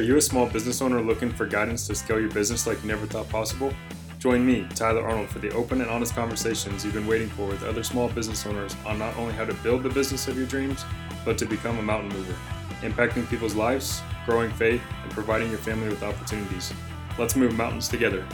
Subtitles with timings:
[0.00, 2.88] Are you a small business owner looking for guidance to scale your business like you
[2.88, 3.70] never thought possible?
[4.18, 7.62] Join me, Tyler Arnold, for the open and honest conversations you've been waiting for with
[7.62, 10.86] other small business owners on not only how to build the business of your dreams,
[11.22, 12.34] but to become a mountain mover,
[12.80, 16.72] impacting people's lives, growing faith, and providing your family with opportunities.
[17.18, 18.26] Let's move mountains together.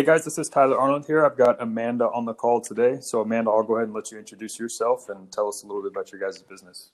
[0.00, 1.26] Hey guys, this is Tyler Arnold here.
[1.26, 3.00] I've got Amanda on the call today.
[3.02, 5.82] So, Amanda, I'll go ahead and let you introduce yourself and tell us a little
[5.82, 6.92] bit about your guys' business.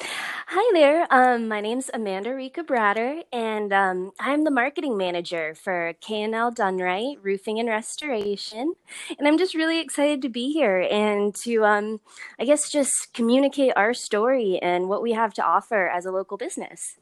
[0.00, 1.06] Hi there.
[1.10, 7.20] Um, my name's Amanda Rika Bratter, and um, I'm the marketing manager for K&L Dunright
[7.22, 8.74] Roofing and Restoration.
[9.18, 12.00] And I'm just really excited to be here and to, um,
[12.38, 16.36] I guess, just communicate our story and what we have to offer as a local
[16.36, 16.98] business.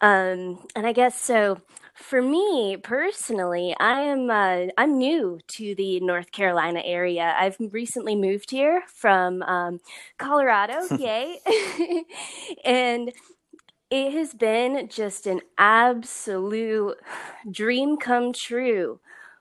[0.00, 1.60] Um, and I guess so.
[1.94, 7.34] For me personally, I am uh, I'm new to the North Carolina area.
[7.38, 9.80] I've recently moved here from um,
[10.18, 11.38] Colorado, yay!
[12.64, 13.12] and
[13.90, 16.96] it has been just an absolute
[17.48, 18.98] dream come true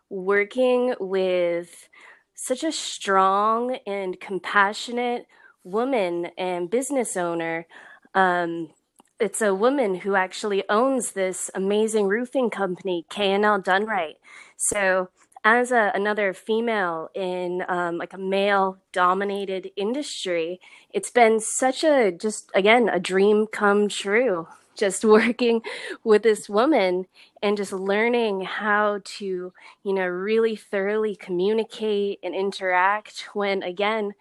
[0.10, 1.90] working with
[2.36, 5.26] such a strong and compassionate
[5.64, 7.66] woman and business owner.
[8.14, 8.70] Um,
[9.20, 14.16] it's a woman who actually owns this amazing roofing company, K&L Dunright.
[14.58, 15.10] So
[15.44, 20.60] as a, another female in um, like a male dominated industry,
[20.92, 24.48] it's been such a just again a dream come true.
[24.76, 25.62] Just working
[26.04, 27.06] with this woman
[27.42, 29.54] and just learning how to,
[29.84, 34.14] you know, really thoroughly communicate and interact when again,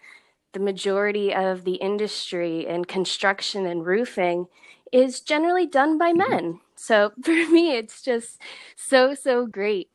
[0.52, 4.48] the majority of the industry in construction and roofing
[4.92, 6.30] is generally done by mm-hmm.
[6.30, 6.60] men.
[6.76, 8.40] So for me, it's just
[8.76, 9.88] so, so great.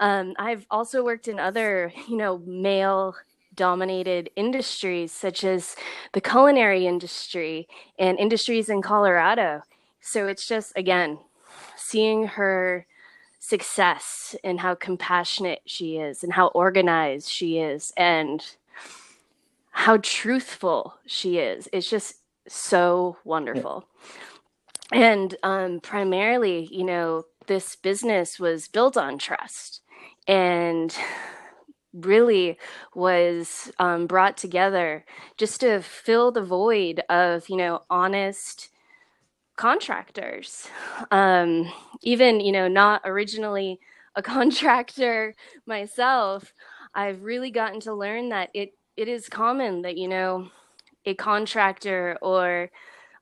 [0.00, 3.16] Um, I've also worked in other, you know, male
[3.54, 5.76] dominated industries such as
[6.12, 7.68] the culinary industry
[7.98, 9.62] and industries in Colorado.
[10.00, 11.18] So it's just, again,
[11.76, 12.86] seeing her
[13.38, 18.44] success and how compassionate she is and how organized she is and
[19.70, 21.68] how truthful she is.
[21.72, 22.16] It's just
[22.48, 23.84] so wonderful.
[23.84, 24.31] Yeah.
[24.92, 29.80] And um, primarily, you know, this business was built on trust
[30.28, 30.94] and
[31.92, 32.58] really
[32.94, 35.04] was um, brought together
[35.36, 38.68] just to fill the void of, you know, honest
[39.56, 40.68] contractors.
[41.10, 41.70] Um,
[42.02, 43.80] even, you know, not originally
[44.14, 45.34] a contractor
[45.66, 46.52] myself,
[46.94, 50.50] I've really gotten to learn that it, it is common that, you know,
[51.06, 52.70] a contractor or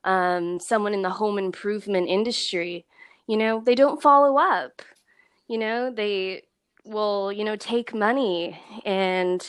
[0.05, 2.87] um, someone in the home improvement industry,
[3.27, 4.83] you know, they don't follow up.
[5.49, 6.43] You know, they
[6.85, 8.61] will, you know, take money.
[8.85, 9.49] And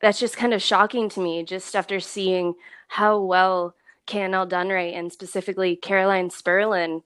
[0.00, 2.54] that's just kind of shocking to me just after seeing
[2.88, 3.74] how well
[4.06, 7.02] K&L Dunright and specifically Caroline Sperlin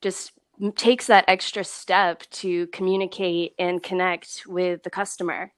[0.00, 0.32] just
[0.76, 5.52] takes that extra step to communicate and connect with the customer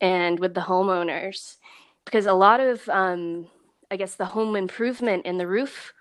[0.00, 1.56] and with the homeowners
[2.04, 3.46] because a lot of um,
[3.90, 5.92] i guess the home improvement and the roof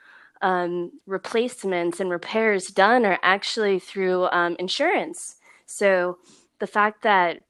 [0.44, 5.38] um, replacements and repairs done are actually through um, insurance.
[5.66, 6.20] So
[6.60, 7.42] the fact that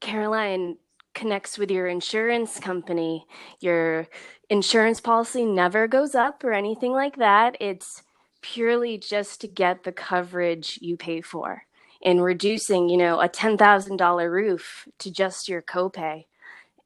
[0.00, 0.76] Caroline
[1.14, 3.24] connects with your insurance company,
[3.60, 4.08] your
[4.50, 7.56] insurance policy never goes up or anything like that.
[7.60, 8.02] It's
[8.42, 11.64] purely just to get the coverage you pay for
[12.02, 16.26] and reducing, you know, a $10,000 roof to just your copay.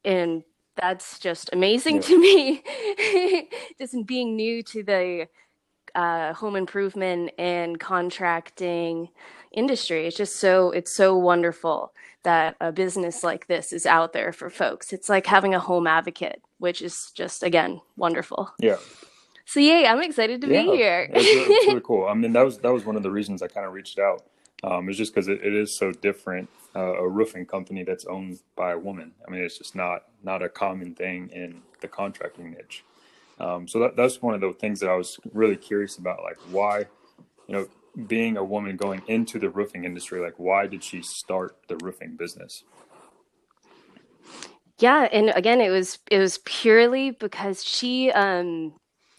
[0.04, 0.44] And
[0.81, 2.03] that's just amazing yeah.
[2.03, 3.49] to me.
[3.78, 5.28] just being new to the
[5.94, 9.09] uh, home improvement and contracting
[9.53, 11.93] industry, it's just so it's so wonderful
[12.25, 14.93] that a business like this is out there for folks.
[14.93, 18.50] It's like having a home advocate, which is just again wonderful.
[18.59, 18.77] Yeah.
[19.45, 21.10] So yay, I'm excited to yeah, be here.
[21.12, 22.06] it's, it's really cool.
[22.06, 24.22] I mean, that was that was one of the reasons I kind of reached out.
[24.64, 28.41] Um, it's just because it, it is so different uh, a roofing company that's owned
[28.56, 29.12] by a woman.
[29.27, 32.84] I mean, it's just not not a common thing in the contracting niche.
[33.41, 36.38] Um, so that, that's one of the things that I was really curious about, like
[36.50, 36.86] why,
[37.47, 37.68] you know,
[38.06, 42.16] being a woman going into the roofing industry, like why did she start the roofing
[42.16, 42.65] business?
[44.78, 48.74] Yeah, and again, it was it was purely because she, um,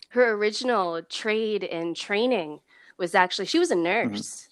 [0.10, 2.60] her original trade and training
[2.98, 3.84] was actually she was a mm-hmm.
[3.84, 4.22] nurse.
[4.22, 4.49] Mm-hmm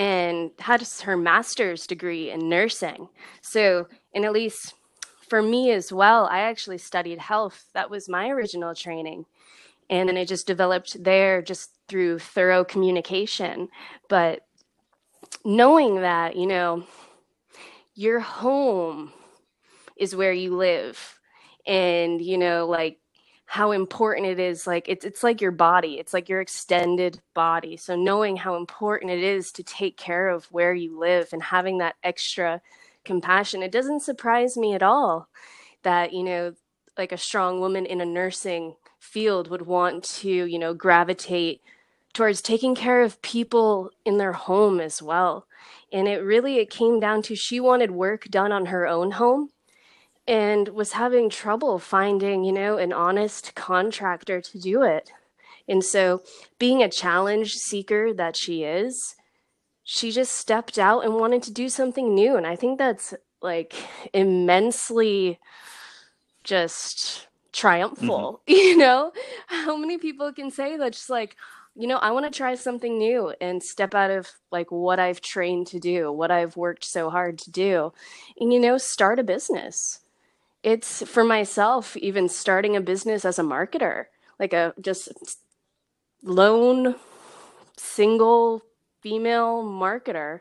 [0.00, 3.06] and had her master's degree in nursing.
[3.42, 4.72] So, and at least
[5.28, 7.66] for me as well, I actually studied health.
[7.74, 9.26] That was my original training.
[9.90, 13.68] And then I just developed there just through thorough communication.
[14.08, 14.46] But
[15.44, 16.84] knowing that, you know,
[17.94, 19.12] your home
[19.98, 21.18] is where you live
[21.66, 22.96] and you know like
[23.50, 27.76] how important it is like it's it's like your body it's like your extended body.
[27.76, 31.78] So knowing how important it is to take care of where you live and having
[31.78, 32.60] that extra
[33.04, 35.28] compassion it doesn't surprise me at all
[35.82, 36.54] that you know
[36.96, 41.60] like a strong woman in a nursing field would want to you know gravitate
[42.12, 45.46] towards taking care of people in their home as well.
[45.92, 49.50] And it really it came down to she wanted work done on her own home
[50.30, 55.10] and was having trouble finding, you know, an honest contractor to do it.
[55.68, 56.22] And so,
[56.58, 59.16] being a challenge seeker that she is,
[59.82, 62.36] she just stepped out and wanted to do something new.
[62.36, 63.12] And I think that's
[63.42, 63.74] like
[64.12, 65.40] immensely
[66.44, 68.40] just triumphal.
[68.48, 68.52] Mm-hmm.
[68.70, 69.12] You know,
[69.48, 71.36] how many people can say that just like,
[71.74, 75.20] you know, I want to try something new and step out of like what I've
[75.20, 77.92] trained to do, what I've worked so hard to do,
[78.38, 80.00] and, you know, start a business
[80.62, 84.06] it's for myself even starting a business as a marketer
[84.38, 85.10] like a just
[86.22, 86.94] lone
[87.76, 88.62] single
[89.00, 90.40] female marketer.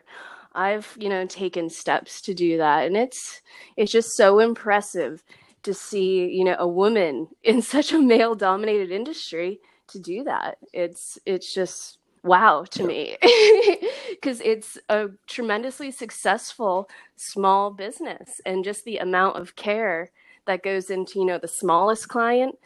[0.53, 3.41] I've you know taken steps to do that and it's
[3.77, 5.23] it's just so impressive
[5.63, 10.57] to see you know a woman in such a male dominated industry to do that.
[10.73, 13.17] It's it's just wow to me.
[14.09, 20.11] Because it's a tremendously successful small business and just the amount of care
[20.45, 22.57] that goes into you know the smallest client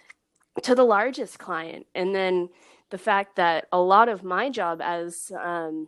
[0.63, 2.49] to the largest client and then
[2.89, 5.87] the fact that a lot of my job as um,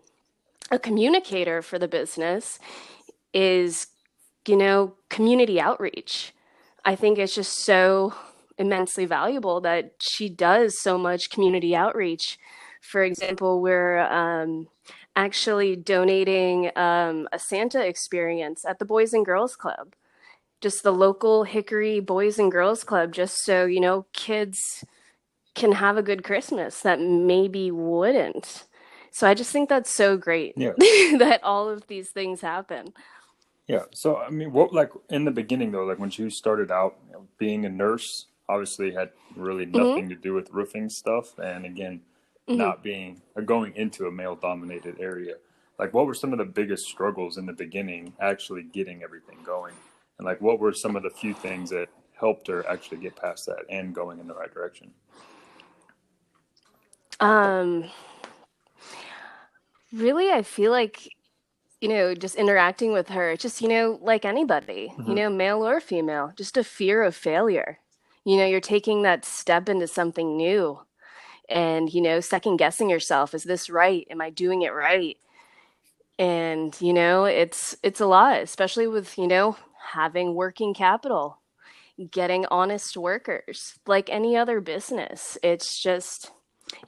[0.71, 2.59] a communicator for the business
[3.33, 3.87] is
[4.47, 6.33] you know community outreach.
[6.83, 8.13] I think it's just so
[8.57, 12.39] immensely valuable that she does so much community outreach
[12.85, 14.67] for example, we're um,
[15.15, 19.95] actually donating um, a Santa experience at the Boys and Girls Club,
[20.61, 24.83] just the local Hickory Boys and Girls Club, just so, you know, kids
[25.55, 28.65] can have a good Christmas that maybe wouldn't.
[29.11, 30.73] So I just think that's so great yeah.
[31.19, 32.93] that all of these things happen.
[33.67, 33.83] Yeah.
[33.93, 37.13] So I mean, what like in the beginning though, like when you started out you
[37.13, 39.77] know, being a nurse, obviously had really mm-hmm.
[39.77, 40.09] nothing mm-hmm.
[40.09, 42.01] to do with roofing stuff, and again,
[42.47, 42.57] mm-hmm.
[42.57, 45.35] not being or going into a male dominated area.
[45.79, 49.73] Like what were some of the biggest struggles in the beginning actually getting everything going?
[50.17, 53.45] And like what were some of the few things that helped her actually get past
[53.47, 54.91] that and going in the right direction?
[57.19, 57.85] Um
[59.93, 61.09] really i feel like
[61.79, 65.09] you know just interacting with her just you know like anybody mm-hmm.
[65.09, 67.79] you know male or female just a fear of failure.
[68.25, 70.79] You know you're taking that step into something new
[71.49, 74.07] and you know second guessing yourself is this right?
[74.09, 75.17] Am i doing it right?
[76.17, 79.57] And you know it's it's a lot especially with you know
[79.91, 81.39] having working capital
[82.11, 85.37] getting honest workers like any other business.
[85.43, 86.31] It's just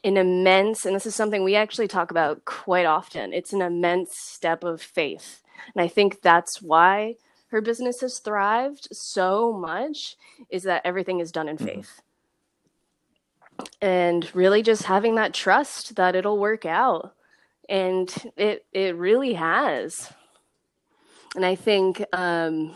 [0.04, 4.18] an immense and this is something we actually talk about quite often it's an immense
[4.18, 5.42] step of faith.
[5.76, 7.16] And i think that's why
[7.50, 10.18] her business has thrived so much
[10.50, 11.66] is that everything is done in mm-hmm.
[11.66, 12.02] faith
[13.82, 17.14] and really just having that trust that it'll work out.
[17.70, 20.12] And it it really has.
[21.36, 22.74] And i think um,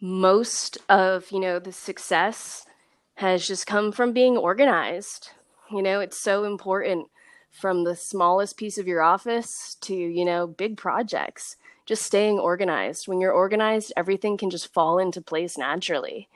[0.00, 2.66] most of you know the success
[3.14, 5.30] has just come from being organized.
[5.70, 7.08] You know it's so important
[7.50, 11.56] from the smallest piece of your office to you know big projects.
[11.84, 13.06] Just staying organized.
[13.06, 16.28] When you're organized everything can just fall into place naturally.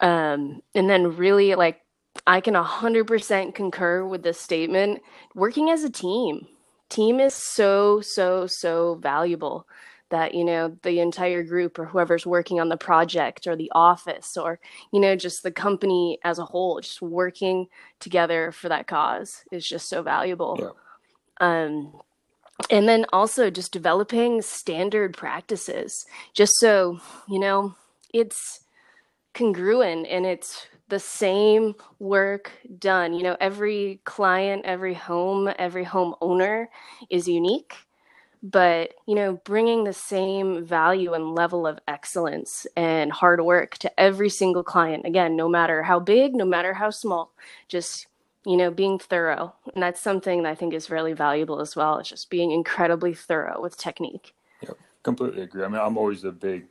[0.00, 1.83] Um, and then really like
[2.26, 5.02] I can 100% concur with this statement.
[5.34, 6.46] Working as a team,
[6.88, 9.66] team is so, so, so valuable
[10.10, 14.36] that, you know, the entire group or whoever's working on the project or the office
[14.36, 14.60] or,
[14.92, 17.66] you know, just the company as a whole, just working
[18.00, 20.56] together for that cause is just so valuable.
[20.60, 20.70] Yeah.
[21.40, 22.00] Um,
[22.70, 27.74] and then also just developing standard practices, just so, you know,
[28.12, 28.60] it's
[29.34, 33.14] congruent and it's the same work done.
[33.14, 36.68] You know, every client, every home, every home owner
[37.10, 37.74] is unique,
[38.42, 44.00] but, you know, bringing the same value and level of excellence and hard work to
[44.00, 45.06] every single client.
[45.06, 47.32] Again, no matter how big, no matter how small,
[47.68, 48.06] just
[48.46, 49.54] you know, being thorough.
[49.72, 51.98] And that's something that I think is really valuable as well.
[51.98, 54.34] It's just being incredibly thorough with technique.
[54.62, 54.70] Yeah,
[55.02, 55.64] completely agree.
[55.64, 56.66] I mean, I'm always a big,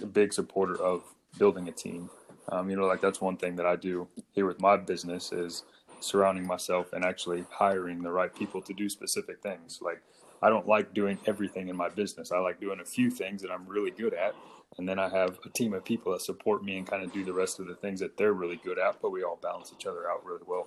[0.00, 1.02] a big supporter of
[1.38, 2.10] building a team.
[2.52, 5.64] Um, you know, like that's one thing that I do here with my business is
[6.00, 9.80] surrounding myself and actually hiring the right people to do specific things.
[9.80, 10.02] Like
[10.42, 12.30] I don't like doing everything in my business.
[12.30, 14.34] I like doing a few things that I'm really good at.
[14.76, 17.24] And then I have a team of people that support me and kind of do
[17.24, 19.86] the rest of the things that they're really good at, but we all balance each
[19.86, 20.66] other out really well.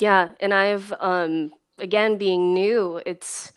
[0.00, 3.52] Yeah, and I've um again being new, it's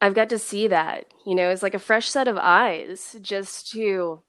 [0.00, 3.72] I've got to see that, you know, it's like a fresh set of eyes just
[3.72, 4.22] to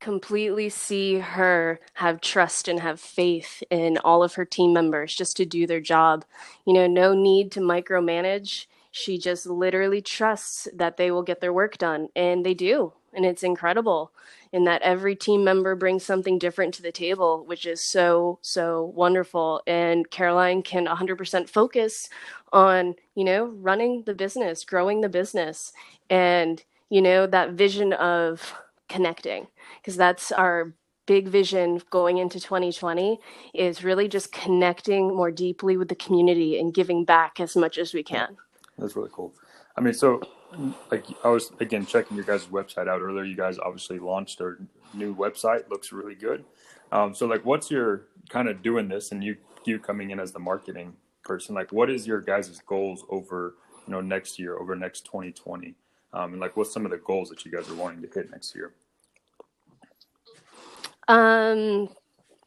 [0.00, 5.36] completely see her have trust and have faith in all of her team members just
[5.36, 6.24] to do their job.
[6.66, 8.66] You know, no need to micromanage.
[8.90, 12.94] She just literally trusts that they will get their work done, and they do.
[13.12, 14.12] And it's incredible
[14.52, 18.92] in that every team member brings something different to the table, which is so, so
[18.94, 19.62] wonderful.
[19.66, 22.08] And Caroline can 100% focus
[22.52, 25.72] on, you know, running the business, growing the business,
[26.08, 28.54] and, you know, that vision of
[28.90, 29.46] connecting
[29.80, 30.74] because that's our
[31.06, 33.18] big vision going into 2020
[33.54, 37.94] is really just connecting more deeply with the community and giving back as much as
[37.94, 38.36] we can.
[38.78, 39.32] That's really cool.
[39.76, 40.20] I mean, so
[40.90, 43.24] like I was again checking your guys' website out earlier.
[43.24, 44.56] You guys obviously launched a
[44.94, 45.68] new website.
[45.70, 46.44] Looks really good.
[46.92, 50.32] Um, so like, what's your kind of doing this, and you you coming in as
[50.32, 50.94] the marketing
[51.24, 51.54] person?
[51.54, 53.54] Like, what is your guys' goals over
[53.86, 55.74] you know next year, over next 2020?
[56.12, 58.30] Um, and like, what's some of the goals that you guys are wanting to hit
[58.30, 58.72] next year?
[61.08, 61.88] Um,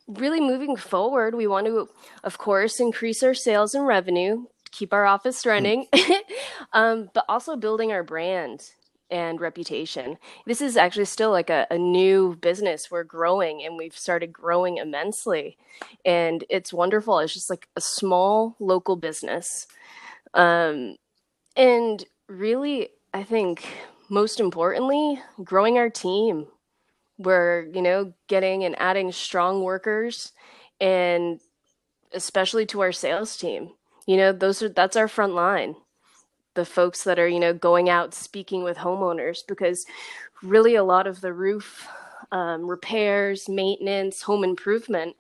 [0.08, 1.89] really moving forward, we want to,
[2.24, 5.88] of course, increase our sales and revenue, keep our office running,
[6.74, 8.72] um, but also building our brand
[9.12, 10.17] and reputation.
[10.48, 12.89] This is actually still like a, a, new business.
[12.89, 15.58] We're growing and we've started growing immensely.
[16.03, 17.20] And it's wonderful.
[17.20, 19.67] It's just like a small local business.
[20.34, 20.96] Um,
[21.55, 23.65] and really, I think
[24.10, 26.48] most importantly, growing our team,
[27.17, 30.32] we're, you know, getting and adding strong workers
[30.82, 31.39] and
[32.12, 33.72] especially to our sales team.
[34.05, 35.75] You know, those are that's our front line.
[36.55, 39.86] The folks that are, you know, going out speaking with homeowners because
[40.41, 41.88] really a lot of the roof
[42.32, 45.15] um, repairs, maintenance, home improvement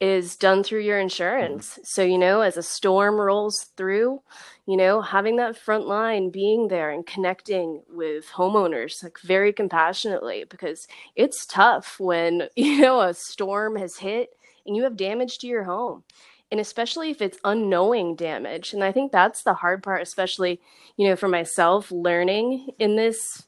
[0.00, 1.72] is done through your insurance.
[1.72, 1.82] Mm-hmm.
[1.84, 4.22] So, you know, as a storm rolls through,
[4.66, 10.44] you know, having that front line, being there and connecting with homeowners like very compassionately
[10.48, 14.30] because it's tough when, you know, a storm has hit
[14.66, 16.02] and you have damage to your home.
[16.50, 18.72] And especially if it's unknowing damage.
[18.72, 20.60] And I think that's the hard part, especially,
[20.96, 23.46] you know, for myself learning in this,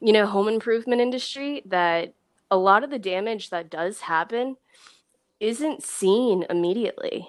[0.00, 2.14] you know, home improvement industry that
[2.48, 4.56] a lot of the damage that does happen
[5.40, 7.28] isn't seen immediately.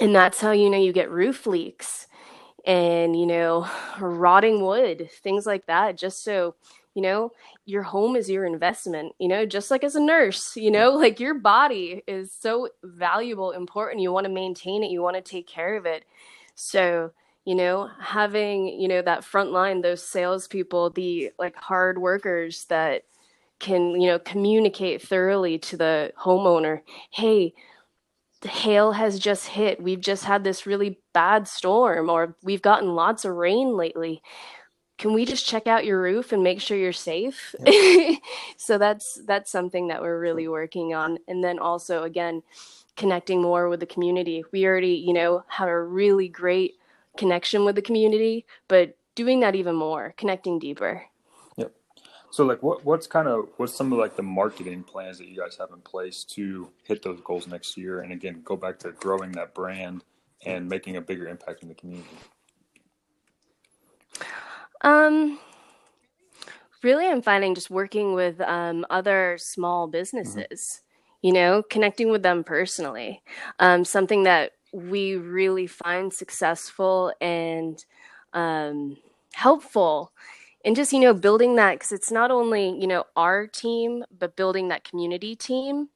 [0.00, 2.06] And that's how you know you get roof leaks
[2.64, 3.68] and you know
[4.00, 6.54] rotting wood, things like that just so
[6.94, 7.32] you know
[7.64, 11.20] your home is your investment you know just like as a nurse you know like
[11.20, 15.46] your body is so valuable important you want to maintain it you want to take
[15.46, 16.04] care of it
[16.54, 17.10] so
[17.44, 23.04] you know having you know that front line those salespeople the like hard workers that
[23.62, 27.54] can you know communicate thoroughly to the homeowner hey
[28.42, 29.80] the hail has just hit.
[29.80, 34.20] We've just had this really bad storm or we've gotten lots of rain lately.
[34.98, 37.54] Can we just check out your roof and make sure you're safe?
[37.64, 38.16] Yeah.
[38.56, 41.18] so that's that's something that we're really working on.
[41.28, 42.42] And then also again
[42.96, 44.44] connecting more with the community.
[44.52, 46.74] We already you know have a really great
[47.16, 51.04] connection with the community but doing that even more connecting deeper
[52.32, 55.36] so like what what's kind of what's some of like the marketing plans that you
[55.36, 58.90] guys have in place to hit those goals next year and again go back to
[58.92, 60.02] growing that brand
[60.46, 62.08] and making a bigger impact in the community?
[64.80, 65.38] Um
[66.82, 71.26] really I'm finding just working with um, other small businesses, mm-hmm.
[71.26, 73.22] you know, connecting with them personally.
[73.58, 77.84] Um, something that we really find successful and
[78.32, 78.96] um,
[79.32, 80.12] helpful
[80.64, 84.36] and just you know building that because it's not only you know our team but
[84.36, 85.88] building that community team.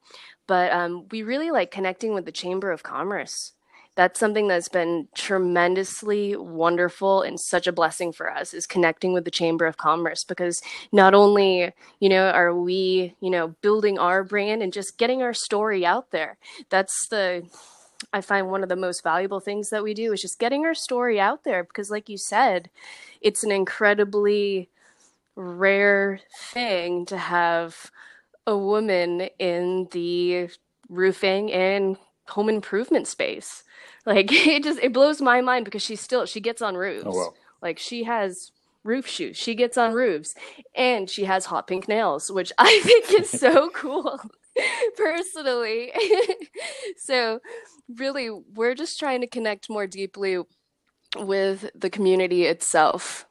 [0.46, 3.52] But um, we really like connecting with the chamber of commerce.
[3.96, 9.24] That's something that's been tremendously wonderful and such a blessing for us is connecting with
[9.24, 10.22] the chamber of commerce.
[10.22, 10.60] Because
[10.92, 15.34] not only you know are we you know building our brand and just getting our
[15.34, 16.38] story out there
[16.70, 17.42] that's the
[18.12, 20.74] I find one of the most valuable things that we do is just getting our
[20.74, 22.70] story out there because, like you said,
[23.20, 24.68] it's an incredibly
[25.34, 26.20] rare
[26.52, 27.90] thing to have
[28.46, 30.48] a woman in the
[30.88, 31.96] roofing and
[32.28, 33.64] home improvement space.
[34.04, 37.04] Like it just it blows my mind because she still she gets on roofs.
[37.06, 37.34] Oh, wow.
[37.62, 38.52] Like she has
[38.84, 39.36] roof shoes.
[39.36, 40.34] She gets on roofs
[40.74, 44.20] and she has hot pink nails, which I think is so cool
[44.96, 45.92] personally.
[46.96, 47.40] so
[47.88, 50.38] really we're just trying to connect more deeply
[51.16, 53.26] with the community itself.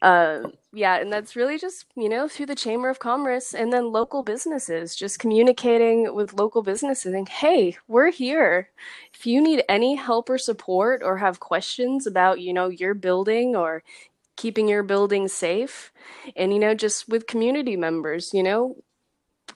[0.00, 3.90] Uh, yeah, and that's really just, you know, through the Chamber of Commerce and then
[3.90, 8.70] local businesses, just communicating with local businesses and, hey, we're here.
[9.12, 13.56] If you need any help or support or have questions about, you know, your building
[13.56, 13.82] or
[14.36, 15.92] keeping your building safe,
[16.36, 18.76] and, you know, just with community members, you know,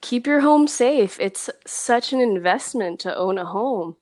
[0.03, 1.19] keep your home safe.
[1.19, 3.97] It's such an investment to own a home.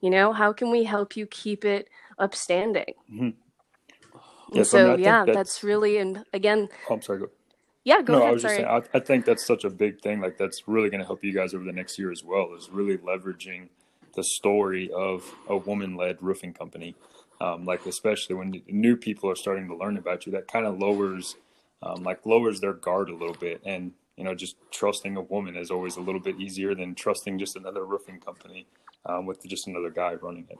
[0.00, 2.94] You know, how can we help you keep it upstanding?
[3.12, 3.18] Mhm.
[3.20, 3.34] And
[4.52, 5.36] Yes, I mean, so, I yeah, that's.
[5.36, 7.18] that's really, and again, Oh, I'm sorry.
[7.18, 7.30] Go.
[7.84, 8.34] yeah, go No, I ahead.
[8.34, 8.68] was just saying.
[8.68, 10.20] I, I think that's such a big thing.
[10.20, 12.54] Like that's really going to help you guys over the next year as well.
[12.54, 13.68] Is really leveraging
[14.14, 16.94] the story of a woman-led roofing company.
[17.40, 20.78] Um, like especially when new people are starting to learn about you, that kind of
[20.78, 21.36] lowers,
[21.82, 23.60] um, like lowers their guard a little bit.
[23.66, 27.38] And you know, just trusting a woman is always a little bit easier than trusting
[27.38, 28.66] just another roofing company
[29.04, 30.58] um, with just another guy running it.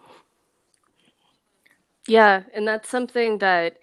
[2.07, 3.79] Yeah, and that's something that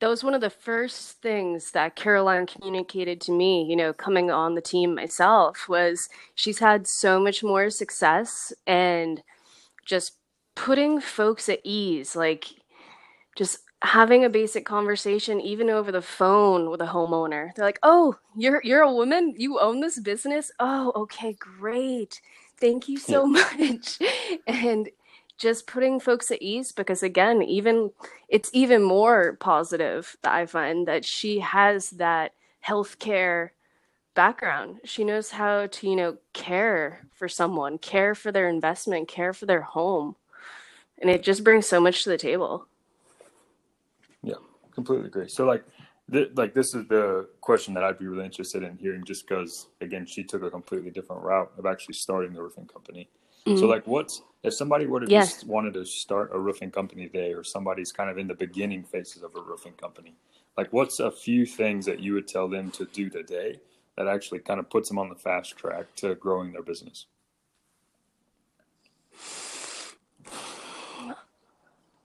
[0.00, 4.30] that was one of the first things that Caroline communicated to me, you know, coming
[4.30, 9.22] on the team myself, was she's had so much more success and
[9.86, 10.18] just
[10.56, 12.46] putting folks at ease, like
[13.36, 17.54] just having a basic conversation even over the phone with a homeowner.
[17.56, 19.34] They're like, "Oh, you're you're a woman?
[19.38, 20.52] You own this business?
[20.60, 22.22] Oh, okay, great.
[22.60, 23.22] Thank you Yeah.
[23.22, 24.00] so much."
[24.48, 24.90] And
[25.38, 27.92] just putting folks at ease because again, even
[28.28, 32.32] it's even more positive that I find that she has that
[32.66, 33.50] healthcare
[34.14, 34.80] background.
[34.84, 39.46] She knows how to, you know, care for someone, care for their investment, care for
[39.46, 40.16] their home.
[41.00, 42.68] And it just brings so much to the table.
[44.24, 44.36] Yeah,
[44.72, 45.28] completely agree.
[45.28, 45.64] So like,
[46.10, 49.68] th- like this is the question that I'd be really interested in hearing, just because
[49.80, 53.08] again, she took a completely different route of actually starting the roofing company.
[53.44, 53.68] So Mhm.
[53.68, 55.20] like, what's if somebody were to Yeah.
[55.20, 58.82] just wanted to start a roofing company today, or somebody's kind of in the beginning
[58.84, 60.14] phases of a roofing company,
[60.56, 63.60] like what's a few things that you would tell them to do today
[63.96, 67.06] that actually kind of puts them on the fast track to growing their business?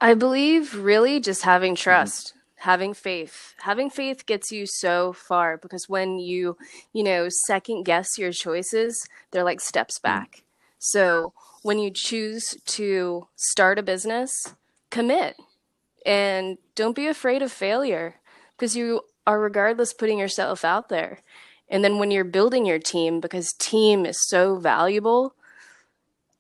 [0.02, 1.84] I believe really just having mm-hmm.
[1.84, 3.54] trust, having faith.
[3.60, 6.58] Having faith gets you so far because when you,
[6.94, 10.20] you know, second guess your choices, they're like steps mm-hmm.
[10.20, 10.44] back.
[10.78, 11.34] So
[11.64, 14.56] when you choose to start a business,
[14.90, 15.36] commit
[16.06, 18.16] and don't be afraid of failure
[18.56, 21.20] because you are regardless putting yourself out there.
[21.70, 25.36] And then when you're building your team, because team is so valuable,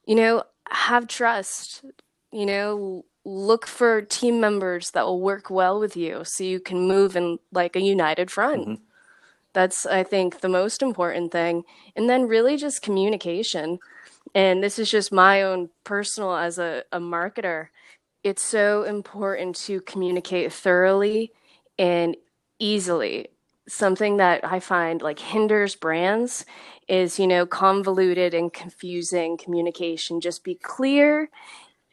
[0.05, 1.83] you know, have trust,
[2.31, 6.87] you know, look for team members that will work well with you so you can
[6.87, 8.67] move in like a united front.
[8.67, 8.81] Mhm.
[9.53, 11.63] That's, I think, the most important thing.
[11.95, 13.79] And then really just communication.
[14.35, 17.67] And this is just my own personal as a, a marketer.
[18.23, 21.31] It's so important to communicate thoroughly
[21.79, 22.17] and
[22.59, 23.29] easily.
[23.67, 26.45] Something that I find like hinders brands
[26.87, 30.21] is, you know, convoluted and confusing communication.
[30.21, 31.29] Just be clear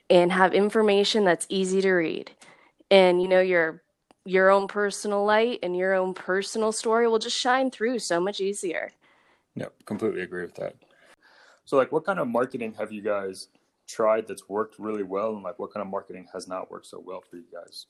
[0.09, 2.31] and have information that's easy to read.
[2.91, 3.83] And you know, your
[4.25, 8.41] your own personal light and your own personal story will just shine through so much
[8.41, 8.91] easier.
[9.55, 10.75] Yep, completely agree with that.
[11.65, 13.49] So like, what kind of marketing have you guys
[13.87, 17.03] tried that's worked really well, and like, what kind of marketing has not worked so
[17.05, 17.87] well for you guys?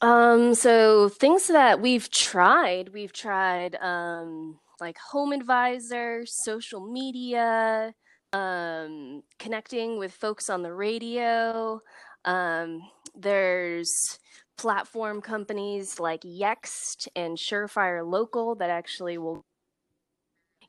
[0.00, 7.94] Um, so things that we've tried, we've tried um like Home Advisor, social media,
[8.32, 11.80] um, connecting with folks on the radio.
[12.24, 12.82] Um,
[13.14, 14.18] there's
[14.56, 19.44] platform companies like Yext and Surefire Local that actually will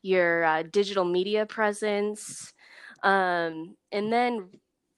[0.02, 2.54] your uh, digital media presence.
[3.04, 4.50] Um, and then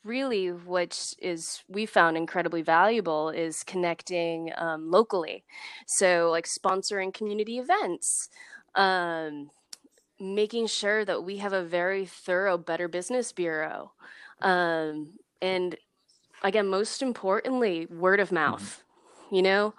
[0.05, 5.43] really what is we found incredibly valuable is connecting um, locally
[5.87, 8.29] so like sponsoring community events
[8.75, 9.49] um,
[10.19, 13.91] making sure that we have a very thorough better business bureau
[14.41, 15.75] um, and
[16.43, 18.33] again most importantly word of Mhm.
[18.35, 18.83] mouth
[19.31, 19.73] you know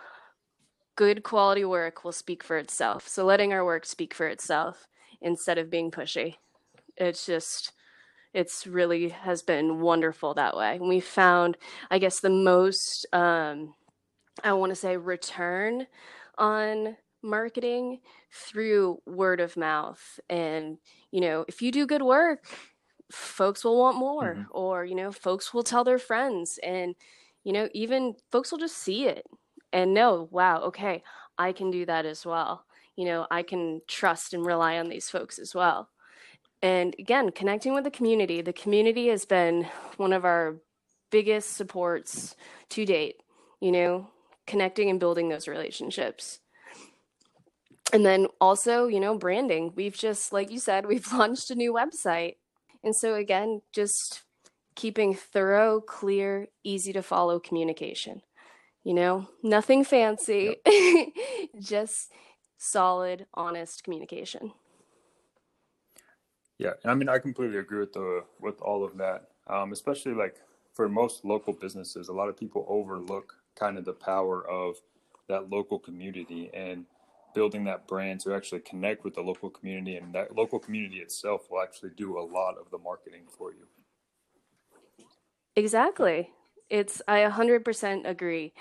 [0.96, 4.86] good quality work will speak for itself so letting our work speak for itself
[5.20, 6.36] instead of being pushy
[6.96, 7.72] it's just
[8.34, 10.76] it's really has been wonderful that way.
[10.76, 11.56] And we found,
[11.90, 13.74] I guess, the most, um,
[14.44, 15.86] I want to say, return
[16.38, 18.00] on marketing
[18.30, 20.20] through word of mouth.
[20.28, 20.78] And,
[21.10, 22.44] you know, if you do good work,
[23.10, 26.58] folks will want more, hmm or, you know, folks will tell their friends.
[26.62, 26.94] And,
[27.44, 29.26] you know, even folks will just see it
[29.72, 31.02] and know, wow, okay,
[31.38, 32.64] I can do that as well.
[32.96, 35.90] You know, I can trust and rely on these folks as well.
[36.62, 38.40] And again, connecting with the community.
[38.40, 40.56] The community has been one of our
[41.10, 42.34] biggest supports
[42.70, 43.22] to date,
[43.60, 44.08] you know,
[44.46, 46.40] connecting and building those relationships.
[47.92, 49.72] And then also, you know, branding.
[49.76, 52.36] We've just, like you said, we've launched a new website.
[52.82, 54.22] And so, again, just
[54.74, 58.22] keeping thorough, clear, easy to follow communication.
[58.84, 61.08] You know, nothing fancy, yep.
[61.60, 62.12] just
[62.56, 64.52] solid, honest communication.
[66.58, 69.28] Yeah, I mean, I completely agree with the with all of that.
[69.48, 70.36] Um, especially like
[70.72, 74.76] for most local businesses, a lot of people overlook kind of the power of
[75.28, 76.86] that local community and
[77.36, 81.42] building that brand to actually connect with the local community, and that local community itself
[81.50, 83.66] will actually do a lot of the marketing for you.
[85.54, 86.30] Exactly.
[86.70, 88.54] It's I 100% agree.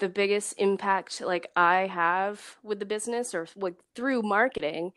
[0.00, 4.92] The biggest impact like I have with the business or like through marketing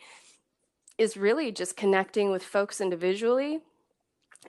[0.98, 3.60] is really just connecting with folks individually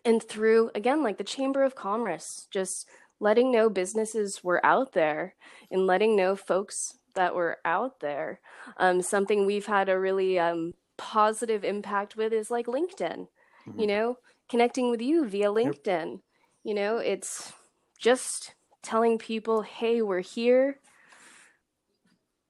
[0.04, 2.86] and through again like the chamber of commerce just
[3.20, 5.34] letting know businesses were out there
[5.70, 8.40] and letting know folks that were out there
[8.78, 13.26] um, something we've had a really um, positive impact with is like linkedin
[13.66, 13.80] mm-hmm.
[13.80, 14.16] you know
[14.48, 16.20] connecting with you via linkedin yep.
[16.62, 17.52] you know it's
[17.98, 20.78] just telling people hey we're here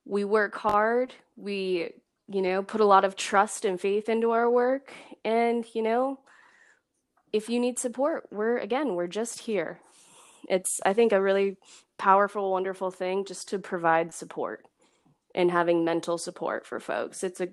[0.05, 1.91] we work hard we
[2.29, 4.93] you know, put a lot of trust and faith into our work.
[5.25, 6.21] And, you know,
[7.33, 9.81] if you need support, we're, again, we're just here.
[10.49, 11.57] It's, I think, a really
[11.99, 14.67] powerful, wonderful thing just to provide support
[15.35, 17.25] and having mental support for folks.
[17.25, 17.49] It's a,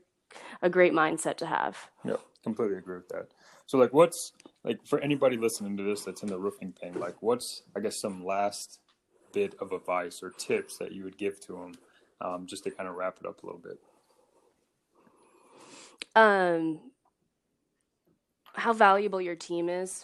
[0.61, 1.89] a great mindset to have.
[2.05, 3.29] Yeah, completely agree with that.
[3.65, 7.21] So, like, what's, like, for anybody listening to this that's in the roofing thing, like,
[7.21, 8.79] what's, I guess, some last
[9.33, 11.73] bit of advice or tips that you would give to them
[12.19, 13.79] um, just to kind of wrap it up a little bit?
[16.15, 16.79] um
[18.53, 20.03] how valuable your team is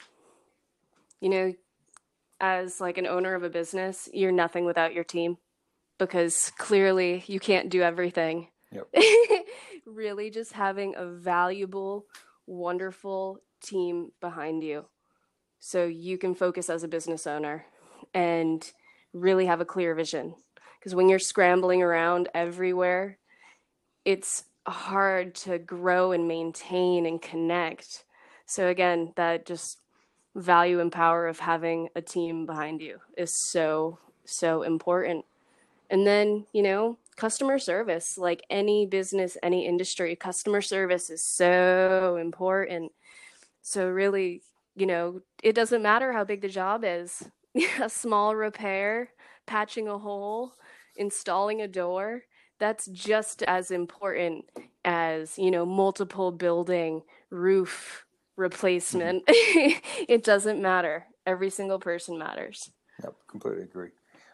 [1.20, 1.54] you know
[2.40, 5.38] as like an owner of a business you're nothing without your team
[5.98, 8.88] because clearly you can't do everything yep.
[9.86, 12.06] really just having a valuable
[12.46, 14.86] wonderful team behind you
[15.60, 17.66] so you can focus as a business owner
[18.14, 18.72] and
[19.14, 20.36] really have a clear vision
[20.80, 23.18] because when you're scrambling around everywhere
[24.06, 28.06] it's hard to grow and maintain and connect.
[28.46, 29.80] So again, that just
[30.38, 35.26] value and power of having a team behind you is so so important.
[35.90, 42.18] And then, you know, customer service, like any business, any industry, customer service is so
[42.22, 42.92] important.
[43.62, 44.42] So really,
[44.76, 47.24] you know, it doesn't matter how big the job is.
[47.82, 49.10] a small repair,
[49.46, 50.54] patching a hole,
[50.98, 52.24] installing a door,
[52.60, 54.46] that's just as important
[54.84, 58.06] as you know multiple building roof
[58.38, 59.26] replacement.
[59.26, 59.80] Mm-hmm.
[60.08, 61.06] it doesn't matter.
[61.26, 62.72] Every single person matters.
[63.04, 63.90] Yep completely agree.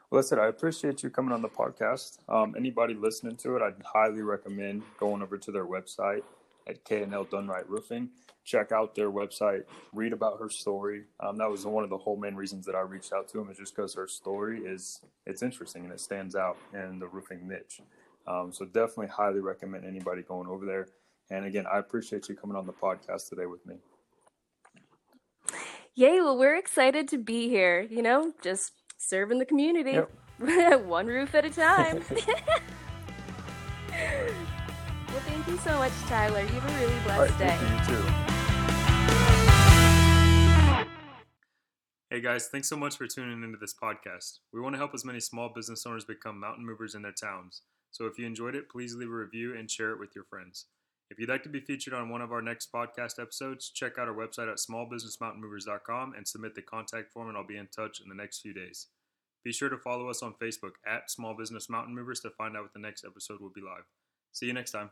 [0.09, 2.19] Well listen i appreciate you coming on the podcast.
[2.29, 6.23] Um, anybody listening to it i'd highly recommend going over to their website
[6.67, 8.09] at knl dunright roofing.
[8.45, 9.63] Check out their website
[9.93, 11.03] read about her story.
[11.19, 13.49] Um, that was one of the whole main reasons that i reached out to him
[13.49, 17.47] is just because her story is it's interesting and it stands out in the roofing
[17.47, 17.81] niche.
[18.27, 20.87] Um, so definitely highly recommend anybody going over there.
[21.29, 23.75] And again, I appreciate you coming on the podcast today with me.
[25.95, 30.09] Yay, well, we're excited to be here, you know, just serving the community yep.
[30.85, 32.03] one roof at a time.
[32.09, 32.23] well,
[35.19, 36.41] thank you so much, Tyler.
[36.41, 37.59] You have a really blessed right, day.
[37.61, 38.03] You too.
[42.09, 44.39] Hey guys, thanks so much for tuning into this podcast.
[44.51, 47.61] We want to help as many small business owners become mountain movers in their towns.
[47.91, 50.65] So if you enjoyed it, please leave a review and share it with your friends.
[51.09, 54.07] If you'd like to be featured on one of our next podcast episodes, check out
[54.07, 58.09] our website at smallbusinessmountainmovers.com and submit the contact form, and I'll be in touch in
[58.09, 58.87] the next few days.
[59.43, 62.63] Be sure to follow us on Facebook at Small Business Mountain Movers to find out
[62.63, 63.83] what the next episode will be live.
[64.31, 64.89] See you next time.